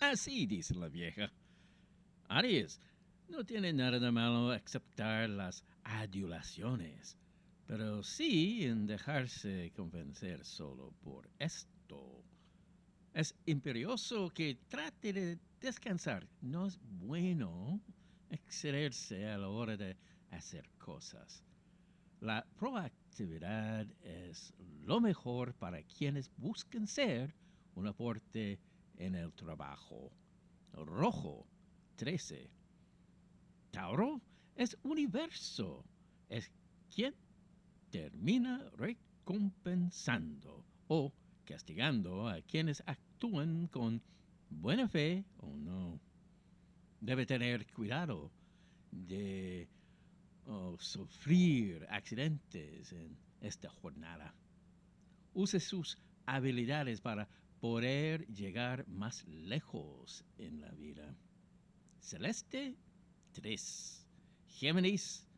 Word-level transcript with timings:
Así 0.00 0.46
dice 0.46 0.74
la 0.74 0.88
vieja. 0.88 1.32
Aries, 2.28 2.80
no 3.28 3.44
tiene 3.44 3.72
nada 3.72 3.98
de 3.98 4.10
malo 4.10 4.50
aceptar 4.50 5.28
las 5.30 5.64
adulaciones, 5.84 7.16
pero 7.66 8.02
sí 8.02 8.64
en 8.64 8.86
dejarse 8.86 9.72
convencer 9.74 10.44
solo 10.44 10.92
por 11.02 11.30
esto. 11.38 12.22
Es 13.14 13.34
imperioso 13.46 14.28
que 14.30 14.58
trate 14.68 15.12
de 15.12 15.38
descansar. 15.60 16.28
No 16.42 16.66
es 16.66 16.78
bueno 16.82 17.80
excederse 18.28 19.26
a 19.26 19.38
la 19.38 19.48
hora 19.48 19.76
de 19.76 19.96
hacer 20.30 20.68
cosas. 20.78 21.42
La 22.20 22.46
proactividad 22.56 23.86
es 24.02 24.52
lo 24.82 25.00
mejor 25.00 25.54
para 25.54 25.82
quienes 25.82 26.30
buscan 26.36 26.86
ser 26.86 27.34
un 27.74 27.86
aporte 27.86 28.58
en 28.96 29.14
el 29.14 29.32
trabajo. 29.32 30.12
Rojo, 30.72 31.46
13. 31.96 32.50
Tauro 33.70 34.20
es 34.54 34.76
universo. 34.82 35.84
Es 36.28 36.50
quien 36.94 37.14
termina 37.90 38.68
recompensando 38.76 40.64
o 40.88 41.12
castigando 41.44 42.28
a 42.28 42.40
quienes 42.42 42.82
actúan 42.86 43.68
con 43.68 44.02
buena 44.50 44.88
fe 44.88 45.24
o 45.38 45.56
no. 45.56 46.00
Debe 47.00 47.26
tener 47.26 47.66
cuidado 47.72 48.30
de 48.90 49.68
sufrir 50.78 51.86
accidentes 51.90 52.92
en 52.92 53.16
esta 53.40 53.68
jornada. 53.68 54.34
Use 55.34 55.60
sus 55.60 55.98
habilidades 56.24 57.00
para 57.00 57.28
poder 57.60 58.26
llegar 58.26 58.86
más 58.88 59.24
lejos 59.26 60.24
en 60.38 60.60
la 60.60 60.70
vida. 60.72 61.16
Celeste 62.00 62.76
3. 63.32 64.06
Géminis, 64.46 65.28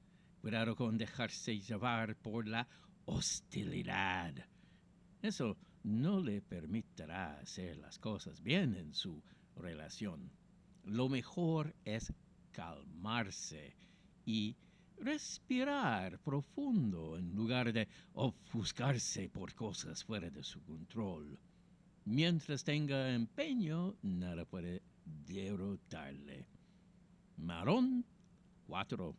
cuidado 0.41 0.77
con 0.77 0.98
dejarse 0.98 1.58
llevar 1.58 2.16
por 2.16 2.47
la 2.47 2.69
hostilidad. 3.06 4.34
Eso 5.22 5.56
no 5.83 6.20
le 6.20 6.42
permitirá 6.42 7.38
hacer 7.38 7.78
las 7.78 7.98
cosas 7.98 8.42
bien 8.42 8.75
en 8.75 8.92
su 8.92 9.22
relación. 9.56 10.30
Lo 10.84 11.08
mejor 11.08 11.75
es 11.84 12.12
calmarse 12.53 13.77
y 14.25 14.56
respirar 15.00 16.19
profundo 16.20 17.16
en 17.16 17.34
lugar 17.34 17.72
de 17.72 17.88
ofuscarse 18.12 19.28
por 19.28 19.55
cosas 19.55 20.05
fuera 20.05 20.30
de 20.30 20.42
su 20.42 20.62
control. 20.62 21.38
Mientras 22.10 22.64
tenga 22.64 23.12
empeño, 23.12 23.94
nada 24.00 24.46
puede 24.46 24.80
derrotarle. 25.04 26.46
Marón 27.36 28.02
4. 28.66 29.14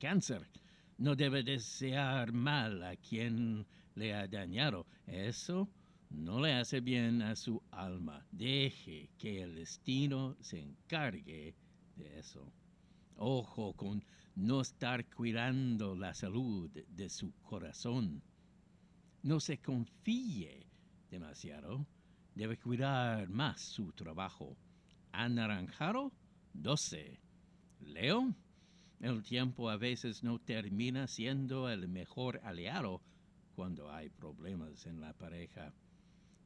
Cáncer. 0.00 0.48
No 0.96 1.16
debe 1.16 1.42
desear 1.42 2.32
mal 2.32 2.82
a 2.82 2.96
quien 2.96 3.66
le 3.94 4.14
ha 4.14 4.26
dañado. 4.26 4.86
Eso 5.06 5.68
no 6.08 6.40
le 6.40 6.54
hace 6.54 6.80
bien 6.80 7.20
a 7.20 7.36
su 7.36 7.62
alma. 7.70 8.24
Deje 8.32 9.10
que 9.18 9.42
el 9.42 9.56
destino 9.56 10.34
se 10.40 10.60
encargue 10.60 11.54
de 11.94 12.18
eso. 12.18 12.50
Ojo 13.16 13.74
con 13.74 14.02
no 14.34 14.62
estar 14.62 15.04
cuidando 15.10 15.94
la 15.94 16.14
salud 16.14 16.70
de 16.70 17.10
su 17.10 17.34
corazón. 17.42 18.22
No 19.22 19.40
se 19.40 19.58
confíe 19.58 20.66
demasiado. 21.10 21.86
Debe 22.34 22.58
cuidar 22.58 23.28
más 23.28 23.60
su 23.60 23.92
trabajo. 23.92 24.56
Anaranjado 25.12 26.12
12. 26.52 27.20
Leo, 27.80 28.34
el 29.00 29.22
tiempo 29.22 29.70
a 29.70 29.76
veces 29.76 30.24
no 30.24 30.40
termina 30.40 31.06
siendo 31.06 31.70
el 31.70 31.86
mejor 31.86 32.40
aliado 32.42 33.00
cuando 33.54 33.92
hay 33.92 34.08
problemas 34.08 34.84
en 34.86 35.00
la 35.00 35.12
pareja. 35.12 35.72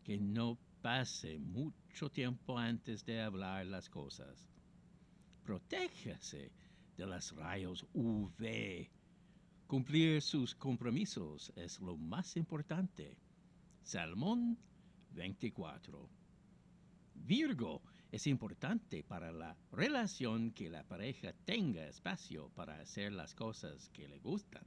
Que 0.04 0.18
no 0.18 0.58
pase 0.82 1.38
mucho 1.38 2.10
tiempo 2.10 2.58
antes 2.58 3.04
de 3.06 3.22
hablar 3.22 3.64
las 3.66 3.88
cosas. 3.88 4.46
Protéjase 5.42 6.52
de 6.98 7.06
los 7.06 7.34
rayos 7.34 7.86
UV. 7.94 8.90
Cumplir 9.66 10.20
sus 10.20 10.54
compromisos 10.54 11.50
es 11.56 11.80
lo 11.80 11.96
más 11.96 12.36
importante. 12.36 13.16
Salmón 13.82 14.58
24. 15.10 16.08
Virgo, 17.14 17.82
es 18.10 18.26
importante 18.26 19.02
para 19.02 19.32
la 19.32 19.56
relación 19.72 20.52
que 20.52 20.70
la 20.70 20.82
pareja 20.84 21.32
tenga 21.44 21.86
espacio 21.86 22.48
para 22.50 22.80
hacer 22.80 23.12
las 23.12 23.34
cosas 23.34 23.90
que 23.90 24.08
le 24.08 24.18
gustan. 24.18 24.64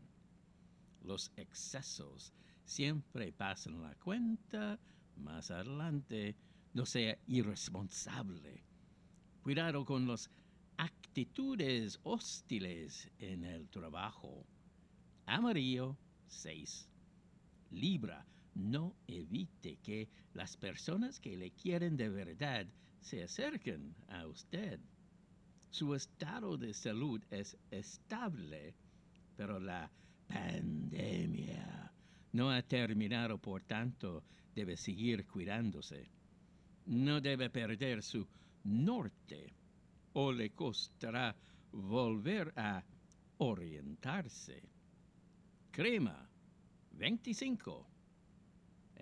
Los 1.01 1.31
excesos 1.35 2.34
siempre 2.63 3.34
pasan 3.34 3.81
la 3.81 3.96
cuenta 3.96 4.80
más 5.16 5.50
adelante. 5.50 6.35
No 6.74 6.85
sea 6.85 7.18
irresponsable. 7.28 8.63
Cuidado 9.41 9.84
con 9.85 10.07
las 10.07 10.30
actitudes 10.78 12.00
hostiles 12.03 13.09
en 13.18 13.44
el 13.44 13.68
trabajo. 13.69 14.46
Amarillo 15.25 15.97
6. 16.28 16.88
Libra, 17.72 18.25
no 18.56 18.95
evite 19.07 19.78
que 19.78 20.09
las 20.34 20.57
personas 20.57 21.19
que 21.19 21.38
le 21.38 21.51
quieren 21.51 21.97
de 21.97 22.09
verdad 22.09 22.67
se 23.00 23.23
acerquen 23.23 23.95
a 24.07 24.28
usted. 24.28 24.79
Su 25.69 25.95
estado 25.95 26.57
de 26.57 26.73
salud 26.73 27.22
es 27.31 27.57
estable, 27.72 28.75
pero 29.38 29.59
la 29.59 29.89
pandemia 30.28 31.91
no 32.34 32.51
ha 32.51 32.62
terminado, 32.62 33.38
por 33.38 33.63
tanto, 33.63 34.23
debe 34.56 34.78
seguir 34.78 35.25
cuidándose. 35.25 36.09
No 36.85 37.22
debe 37.22 37.50
perder 37.50 38.03
su 38.03 38.28
norte 38.63 39.53
o 40.13 40.31
le 40.31 40.51
costará 40.51 41.35
volver 41.72 42.53
a 42.56 42.83
orientarse. 43.38 44.62
Crema 45.72 46.29
25. 46.91 47.91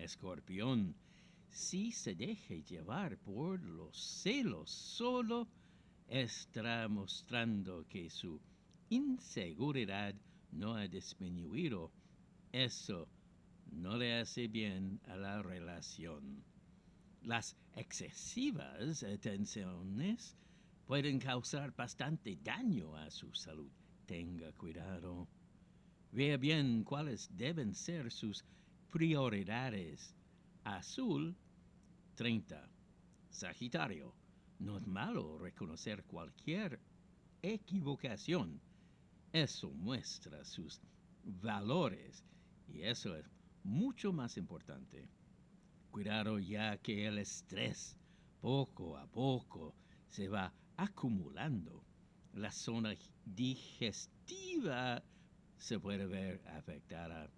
Escorpión 0.02 0.94
si 1.50 1.90
se 1.90 2.14
deje 2.14 2.62
llevar 2.62 3.18
por 3.18 3.60
los 3.60 3.96
celos 3.96 4.70
solo, 4.70 5.48
estará 6.06 6.88
mostrando 6.88 7.86
que 7.88 8.08
su 8.08 8.40
inseguridad 8.88 10.14
no 10.52 10.74
ha 10.74 10.86
disminuido. 10.86 11.90
Eso 12.52 13.08
no 13.72 13.96
le 13.96 14.18
hace 14.20 14.48
bien 14.48 15.00
a 15.08 15.16
la 15.16 15.42
relación. 15.42 16.44
Las 17.22 17.56
excesivas 17.74 19.02
atenciones 19.02 20.36
pueden 20.86 21.18
causar 21.18 21.74
bastante 21.74 22.38
daño 22.42 22.96
a 22.96 23.10
su 23.10 23.34
salud. 23.34 23.70
Tenga 24.06 24.52
cuidado. 24.52 25.28
Vea 26.12 26.36
bien 26.36 26.82
cuáles 26.84 27.28
deben 27.36 27.74
ser 27.74 28.10
sus 28.10 28.44
prioridades 28.90 30.14
Azul 30.64 31.36
30. 32.16 32.68
Sagitario. 33.30 34.14
No 34.58 34.76
es 34.76 34.86
malo 34.86 35.38
reconocer 35.38 36.04
cualquier 36.04 36.80
equivocación. 37.40 38.60
Eso 39.32 39.70
muestra 39.70 40.44
sus 40.44 40.80
valores 41.24 42.24
y 42.68 42.82
eso 42.82 43.16
es 43.16 43.24
mucho 43.62 44.12
más 44.12 44.36
importante. 44.36 45.08
Cuidado 45.90 46.38
ya 46.38 46.76
que 46.78 47.06
el 47.06 47.18
estrés 47.18 47.96
poco 48.40 48.96
a 48.96 49.06
poco 49.06 49.74
se 50.08 50.28
va 50.28 50.52
acumulando. 50.76 51.84
La 52.34 52.50
zona 52.50 52.94
digestiva 53.24 55.02
se 55.56 55.78
puede 55.78 56.06
ver 56.06 56.42
afectada. 56.48 57.30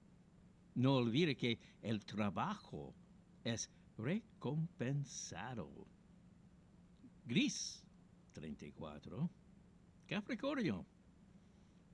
No 0.75 0.95
olvide 0.97 1.37
que 1.37 1.59
el 1.83 2.05
trabajo 2.05 2.95
es 3.45 3.71
recompensado. 3.99 5.87
Gris 7.25 7.85
34. 8.33 9.31
Capricornio. 10.07 10.87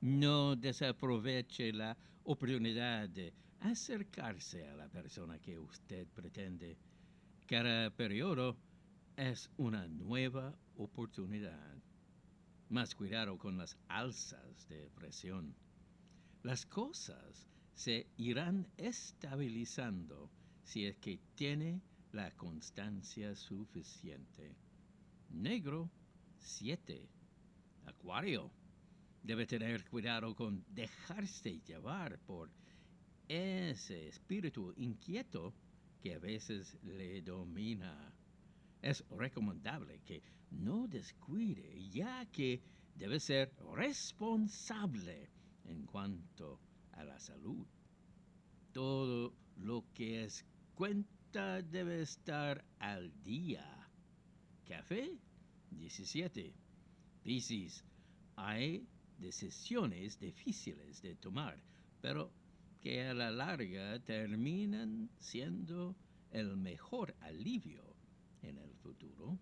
No 0.00 0.54
desaproveche 0.54 1.72
la 1.72 1.96
oportunidad 2.24 3.08
de 3.08 3.34
acercarse 3.60 4.66
a 4.68 4.76
la 4.76 4.88
persona 4.88 5.38
que 5.40 5.58
usted 5.58 6.06
pretende. 6.08 6.76
Cada 7.46 7.90
periodo 7.90 8.56
es 9.16 9.50
una 9.56 9.88
nueva 9.88 10.56
oportunidad. 10.76 11.82
Más 12.68 12.94
cuidado 12.94 13.36
con 13.38 13.56
las 13.56 13.76
alzas 13.88 14.68
de 14.68 14.88
presión. 14.90 15.56
Las 16.42 16.64
cosas 16.66 17.48
se 17.78 18.08
irán 18.16 18.66
estabilizando 18.76 20.28
si 20.64 20.86
es 20.86 20.96
que 20.96 21.20
tiene 21.36 21.80
la 22.10 22.28
constancia 22.32 23.36
suficiente. 23.36 24.56
Negro, 25.30 25.88
7. 26.38 27.08
Acuario. 27.86 28.50
Debe 29.22 29.46
tener 29.46 29.88
cuidado 29.88 30.34
con 30.34 30.64
dejarse 30.70 31.60
llevar 31.60 32.18
por 32.26 32.50
ese 33.28 34.08
espíritu 34.08 34.74
inquieto 34.76 35.54
que 36.00 36.14
a 36.14 36.18
veces 36.18 36.76
le 36.82 37.22
domina. 37.22 38.12
Es 38.82 39.04
recomendable 39.10 40.00
que 40.04 40.20
no 40.50 40.88
descuide, 40.88 41.88
ya 41.90 42.26
que 42.26 42.60
debe 42.96 43.20
ser 43.20 43.52
responsable 43.72 45.30
en 45.64 45.86
cuanto 45.86 46.58
a 46.98 47.04
la 47.04 47.18
salud. 47.18 47.66
Todo 48.72 49.34
lo 49.56 49.84
que 49.94 50.24
es 50.24 50.44
cuenta 50.74 51.62
debe 51.62 52.02
estar 52.02 52.64
al 52.78 53.12
día. 53.22 53.64
Café 54.66 55.18
17. 55.70 56.54
Piscis, 57.22 57.84
hay 58.36 58.86
decisiones 59.18 60.18
difíciles 60.18 61.02
de 61.02 61.14
tomar, 61.16 61.62
pero 62.00 62.32
que 62.80 63.04
a 63.04 63.14
la 63.14 63.30
larga 63.30 63.98
terminan 64.00 65.10
siendo 65.18 65.96
el 66.30 66.56
mejor 66.56 67.14
alivio 67.20 67.96
en 68.42 68.58
el 68.58 68.74
futuro. 68.74 69.38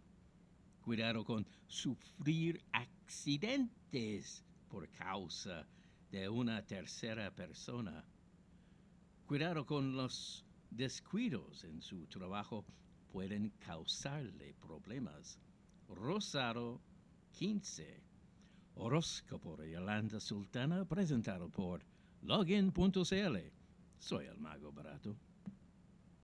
Cuidado 0.80 1.24
con 1.24 1.46
sufrir 1.66 2.62
accidentes 2.72 4.44
por 4.68 4.88
causa 4.90 5.66
de 6.10 6.28
una 6.28 6.64
tercera 6.64 7.30
persona. 7.30 8.04
Cuidado 9.26 9.66
con 9.66 9.96
los 9.96 10.44
descuidos 10.70 11.64
en 11.64 11.82
su 11.82 12.06
trabajo 12.06 12.64
pueden 13.12 13.50
causarle 13.58 14.54
problemas. 14.54 15.38
Rosado 15.88 16.80
15. 17.32 18.02
Horóscopo 18.76 19.56
de 19.56 19.70
Yolanda 19.70 20.20
Sultana 20.20 20.84
presentado 20.84 21.48
por 21.48 21.82
login.cl. 22.22 23.36
Soy 23.98 24.26
el 24.26 24.38
mago 24.38 24.72
barato. 24.72 25.16